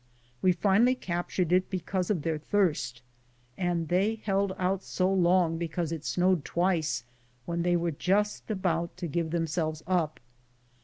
[0.41, 3.03] We finally captured it because of their thirst,
[3.55, 7.03] and they held out so long be cause it snowed twice
[7.45, 10.19] when they were just about to give themselves up.